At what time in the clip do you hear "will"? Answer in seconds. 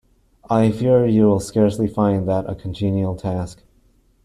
1.27-1.39